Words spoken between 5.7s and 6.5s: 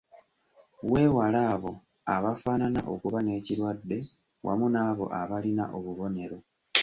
obubonero.